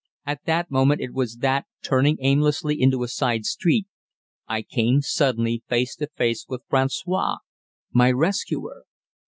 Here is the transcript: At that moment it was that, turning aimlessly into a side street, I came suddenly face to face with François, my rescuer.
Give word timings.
At 0.25 0.45
that 0.45 0.71
moment 0.71 0.99
it 1.01 1.13
was 1.13 1.35
that, 1.41 1.67
turning 1.83 2.17
aimlessly 2.21 2.81
into 2.81 3.03
a 3.03 3.07
side 3.07 3.45
street, 3.45 3.85
I 4.47 4.63
came 4.63 5.01
suddenly 5.01 5.61
face 5.69 5.95
to 5.97 6.07
face 6.15 6.47
with 6.49 6.65
François, 6.73 7.37
my 7.91 8.09
rescuer. 8.09 8.85